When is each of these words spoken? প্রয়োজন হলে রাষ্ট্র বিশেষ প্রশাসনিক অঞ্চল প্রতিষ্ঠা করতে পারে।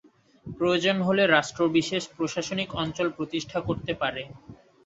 প্রয়োজন 0.45 0.97
হলে 1.01 1.23
রাষ্ট্র 1.27 1.61
বিশেষ 1.69 2.03
প্রশাসনিক 2.17 2.69
অঞ্চল 2.75 3.07
প্রতিষ্ঠা 3.17 3.59
করতে 3.67 3.93
পারে। 3.93 4.21